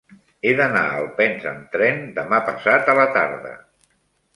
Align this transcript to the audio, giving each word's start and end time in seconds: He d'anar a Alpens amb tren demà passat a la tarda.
He 0.45 0.53
d'anar 0.59 0.81
a 0.85 0.95
Alpens 1.01 1.47
amb 1.53 1.69
tren 1.77 2.03
demà 2.19 2.43
passat 2.51 2.95
a 2.97 3.01
la 3.05 3.11
tarda. 3.23 3.59